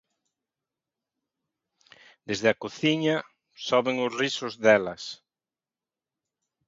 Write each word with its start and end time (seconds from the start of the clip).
Desde 2.27 2.47
a 2.49 2.59
cociña, 2.63 3.17
soben 3.67 3.95
os 4.05 4.13
risos 4.21 4.53
delas. 4.63 5.03